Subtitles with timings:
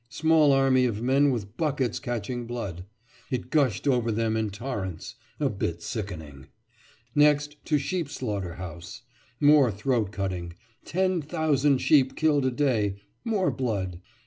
[0.09, 2.85] Small army of men with buckets catching blood;
[3.29, 6.47] it gushed over them in torrents—a bit sickening.
[7.13, 9.03] Next to sheep slaughter house.
[9.39, 14.01] More throat cutting—ten thousand sheep killed a day—more blood.